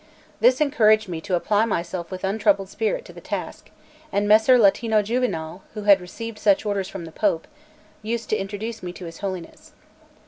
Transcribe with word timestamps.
This 0.39 0.59
encouraged 0.59 1.07
me 1.07 1.21
to 1.21 1.35
apply 1.35 1.65
myself 1.65 2.09
with 2.09 2.23
untroubled 2.23 2.69
spirit 2.69 3.05
to 3.05 3.13
the 3.13 3.21
task; 3.21 3.69
and 4.11 4.27
Messer 4.27 4.57
Latino 4.57 5.03
Juvinale, 5.03 5.61
who 5.75 5.83
had 5.83 6.01
received 6.01 6.39
such 6.39 6.65
orders 6.65 6.87
from 6.89 7.05
the 7.05 7.11
Pope, 7.11 7.47
used 8.01 8.27
to 8.31 8.35
introduce 8.35 8.81
me 8.81 8.93
to 8.93 9.05
his 9.05 9.19
Holiness. 9.19 9.73